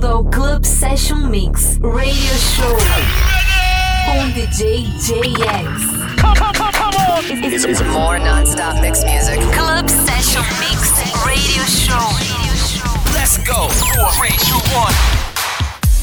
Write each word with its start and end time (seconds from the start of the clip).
bem-vindo 0.00 0.06
ao 0.06 0.24
Club 0.24 0.64
Session 0.64 1.18
Mix 1.28 1.78
Radio 1.82 2.34
Show 2.38 2.76
com 4.06 4.30
DJ 4.30 4.84
JX. 4.98 6.20
Come, 6.20 6.34
come, 6.36 6.52
come, 6.54 6.72
come 6.72 6.96
on! 6.96 7.44
It's, 7.44 7.64
it's 7.64 7.82
more 7.82 8.18
non-stop 8.18 8.80
mix 8.80 9.04
music. 9.04 9.38
Club 9.52 9.88
Session 9.88 10.42
Mix 10.58 10.90
Radio 11.24 11.64
Show. 11.64 12.08
Let's 13.14 13.38
go! 13.38 13.68
Four, 13.68 14.10
three, 14.12 14.36
two, 14.38 14.58
one. 14.74 15.29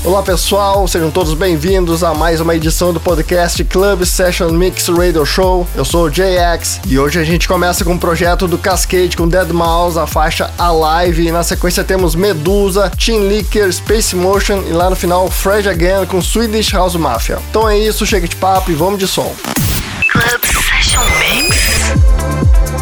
Olá 0.04 0.24
pessoal, 0.24 0.88
sejam 0.88 1.12
todos 1.12 1.34
bem-vindos 1.34 2.04
a 2.04 2.14
mais 2.14 2.40
uma 2.40 2.56
edição 2.56 2.94
do 2.94 3.00
podcast 3.00 3.62
Club 3.66 4.06
Session 4.06 4.50
Mix 4.52 4.88
Radio 4.88 5.26
Show. 5.26 5.68
Eu 5.76 5.84
sou 5.84 6.06
o 6.06 6.10
JX 6.10 6.80
e 6.88 6.98
hoje 6.98 7.20
a 7.20 7.24
gente 7.24 7.48
começa 7.48 7.84
com 7.84 7.92
o 7.92 7.94
um 7.96 7.98
projeto 7.98 8.48
do 8.48 8.58
Cascade 8.58 9.18
com 9.18 9.28
Dead 9.28 9.50
Mouse, 9.50 10.00
a 10.00 10.08
faixa 10.08 10.52
Alive. 10.58 11.28
E 11.28 11.32
na 11.32 11.44
sequência 11.44 11.84
temos 11.84 12.16
Medusa, 12.16 12.90
Team 12.92 13.28
Licker, 13.28 13.74
Space 13.74 14.16
Motion 14.16 14.64
e 14.68 14.72
lá 14.72 14.90
no 14.90 14.96
final 14.96 15.30
Fresh 15.30 15.68
Again 15.68 16.06
com 16.06 16.22
Swedish 16.22 16.72
House 16.72 16.96
Mafia. 16.96 17.40
Então 17.50 17.68
é 17.68 17.78
isso, 17.78 18.06
chega 18.06 18.28
de 18.28 18.36
papo 18.36 18.72
e 18.72 18.76
vamos 18.76 19.00
de 19.00 19.08
som. 19.08 19.36
Club 20.12 20.46
Session 20.46 21.04
Mix. 21.20 22.77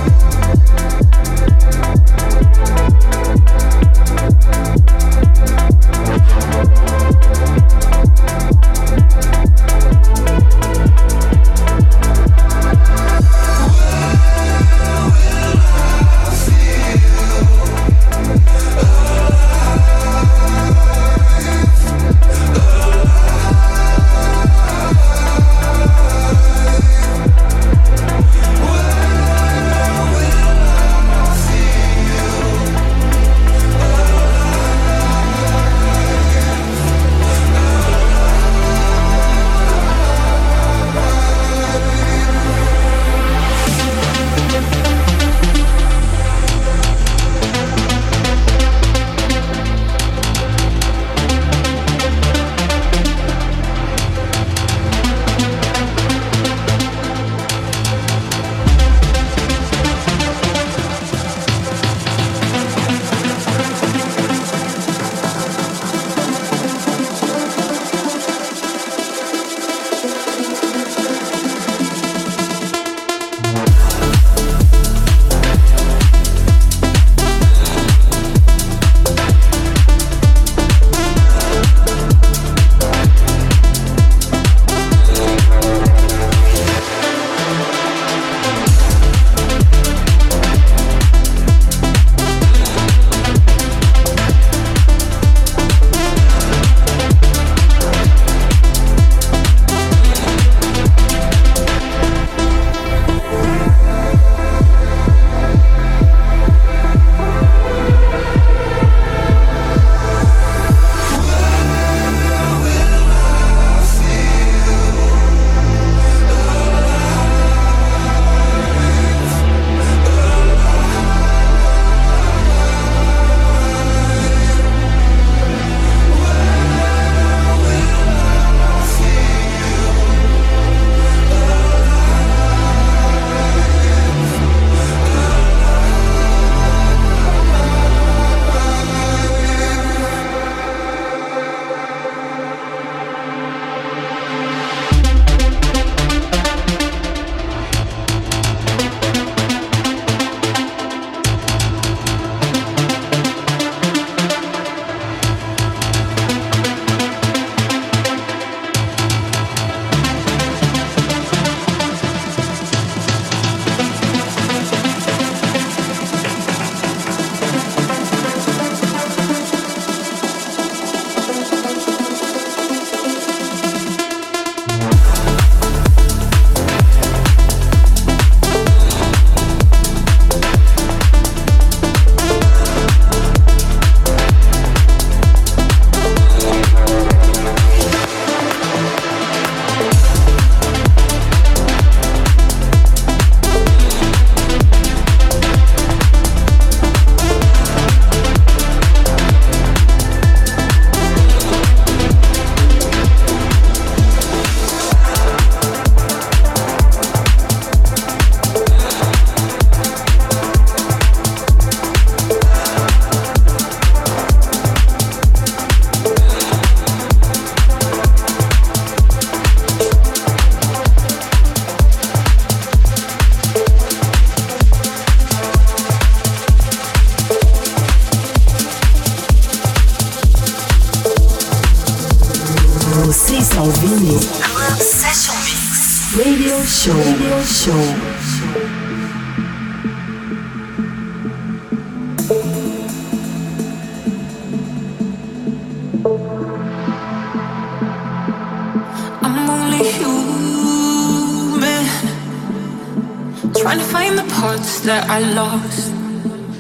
Trying 253.62 253.80
to 253.80 253.86
find 253.86 254.18
the 254.18 254.28
parts 254.36 254.82
that 254.82 255.10
I 255.10 255.20
lost. 255.34 255.92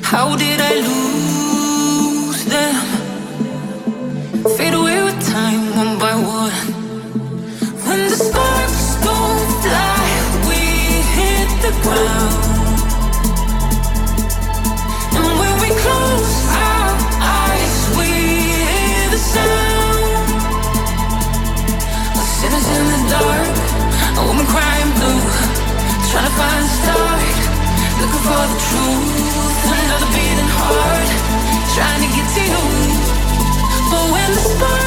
How 0.01 0.35
did 0.37 0.59
I 0.61 0.75
lose 0.75 2.45
them? 2.45 2.75
Fade 4.55 4.73
away 4.73 5.03
with 5.03 5.19
time, 5.27 5.75
one 5.75 5.99
by 5.99 6.15
one. 6.15 6.53
When 7.85 7.99
the 8.09 8.15
sparks 8.15 8.95
don't 9.03 9.47
fly, 9.61 10.07
we 10.47 10.61
hit 11.17 11.49
the 11.61 11.73
ground. 11.83 12.44
find 26.37 26.65
start 26.67 27.21
looking 27.99 28.23
for 28.27 28.43
the 28.51 28.59
truth. 28.67 29.71
Another 29.71 30.09
beating 30.15 30.51
heart 30.59 31.09
trying 31.75 32.01
to 32.03 32.09
get 32.15 32.27
to 32.35 32.43
you, 32.53 32.63
but 33.91 34.05
when 34.13 34.29
the 34.35 34.43
spark 34.51 34.84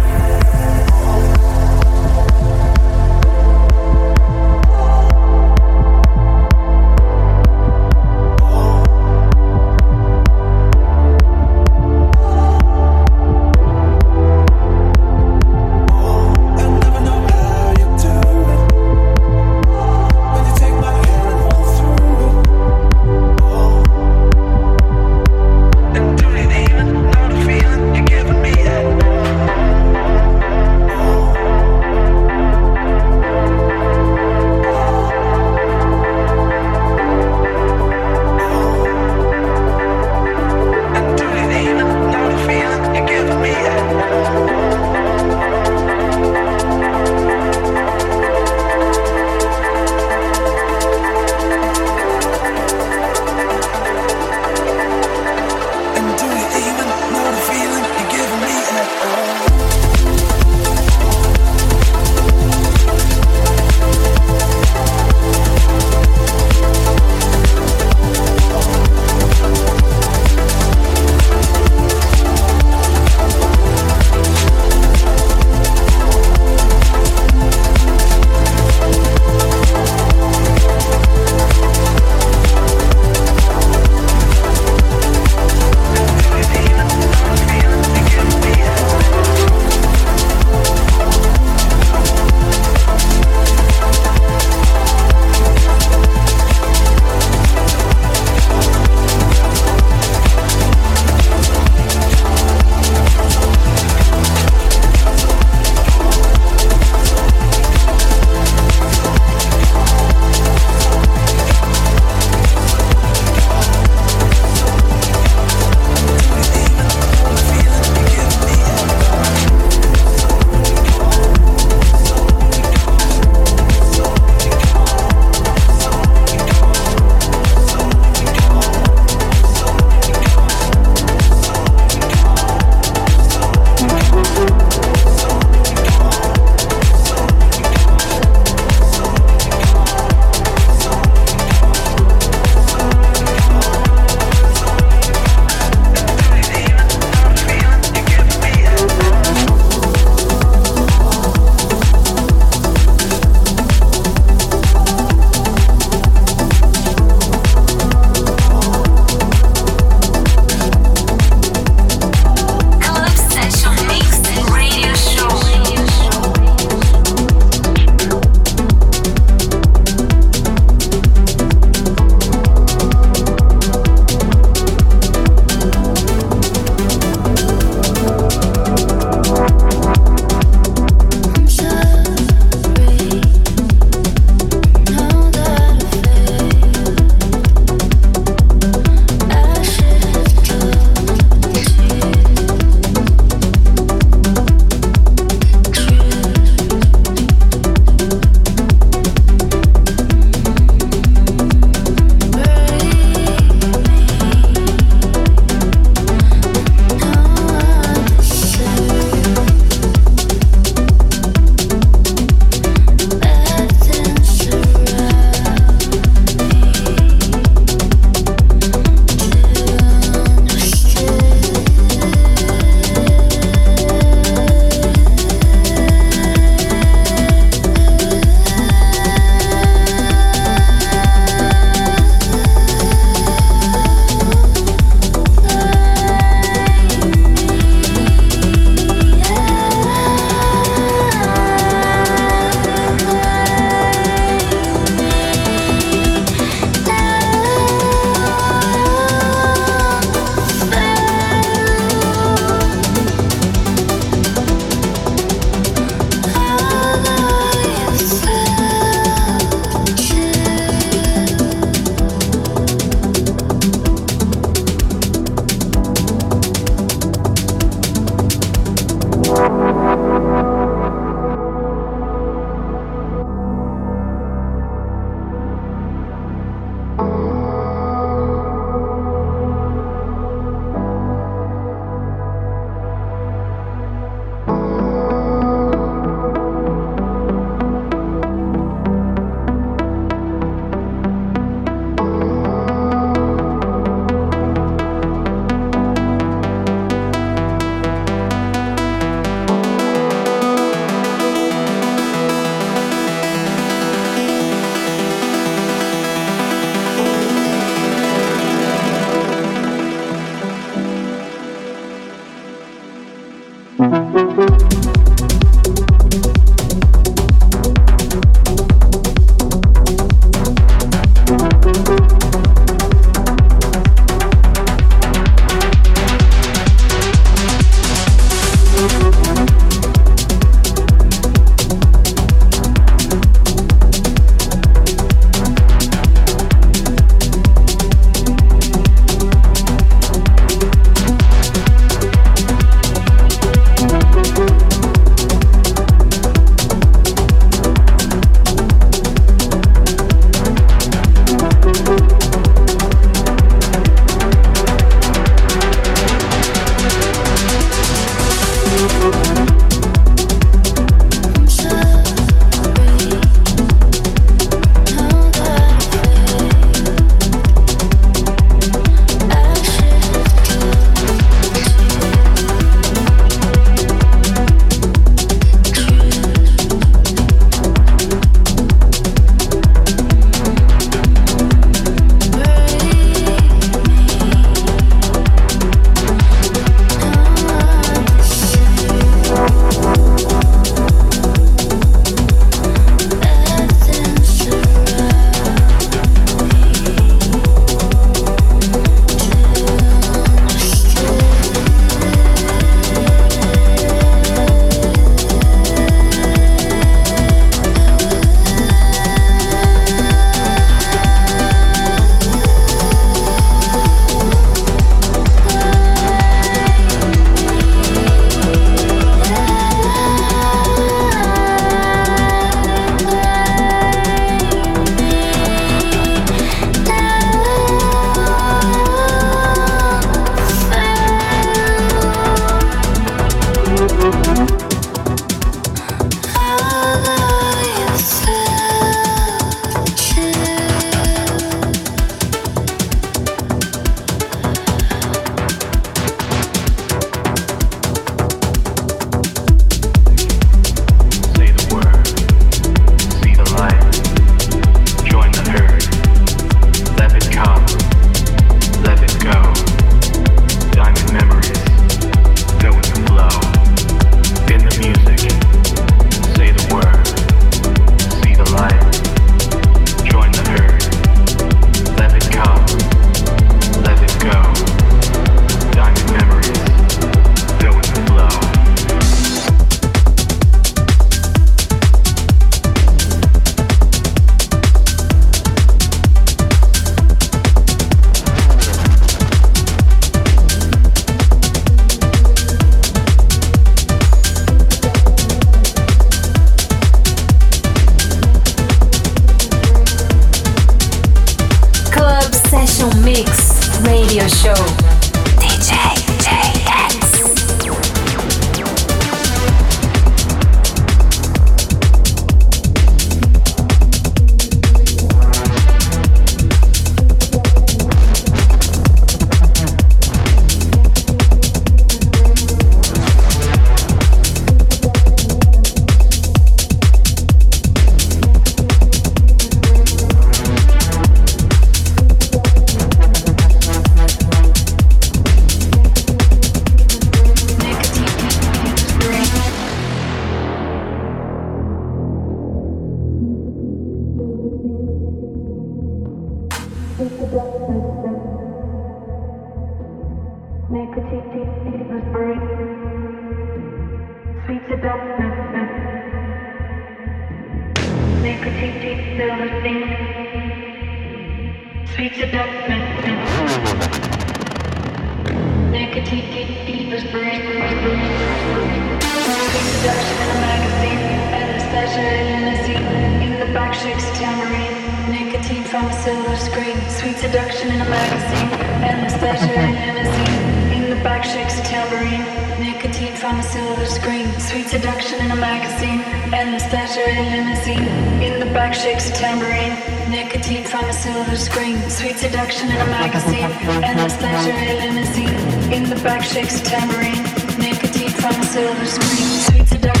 to 589.13 589.19
tambourine, 589.19 589.75
nicotine 590.09 590.63
from 590.63 590.85
a 590.85 590.93
silver 590.93 591.35
screen, 591.35 591.77
sweet 591.89 592.17
seduction 592.17 592.69
in 592.69 592.77
a 592.77 592.85
magazine, 592.85 593.51
endless 593.83 594.15
pleasure 594.17 594.51
in 594.51 594.77
limousine. 594.79 595.73
In 595.73 595.83
the 595.89 595.95
back 596.03 596.23
shakes 596.23 596.61
a 596.61 596.63
tambourine, 596.63 597.23
nicotine 597.57 598.09
from 598.09 598.35
a 598.35 598.43
silver 598.43 598.85
screen, 598.85 599.27
sweet 599.41 599.67
seduction. 599.67 600.00